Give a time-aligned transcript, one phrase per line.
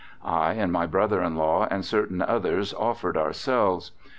[0.25, 3.91] I and my brother in law and certain others offered ourselves.